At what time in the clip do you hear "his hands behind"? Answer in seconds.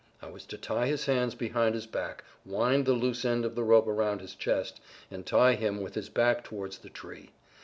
0.87-1.75